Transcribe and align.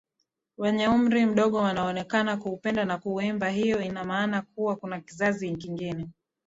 wenye 0.57 0.87
umri 0.87 1.25
mdogo 1.25 1.57
wanaonekana 1.57 2.37
kuupenda 2.37 2.85
na 2.85 2.97
kuuimba 2.97 3.49
Hiyo 3.49 3.81
ina 3.81 4.03
maana 4.05 4.41
kuwa 4.41 4.75
kuna 4.75 4.99
kizazi 5.01 5.55
kingine 5.57 6.09